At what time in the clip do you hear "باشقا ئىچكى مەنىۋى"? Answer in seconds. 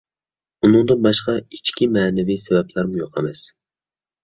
1.07-2.39